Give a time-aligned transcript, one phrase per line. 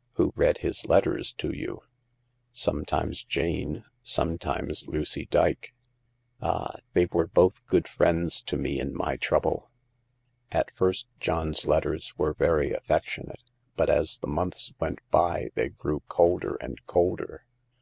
[0.14, 1.82] "Who read his letters to you?"
[2.54, 5.74] Sometimes Jane, sometimes Lucy Dyke.
[6.40, 6.76] Ah!
[6.94, 9.70] they were both good friends to me in my trouble.
[10.50, 13.44] At first John's letters were very affec tionate,
[13.76, 17.44] but as the months went by they grew colder and colder.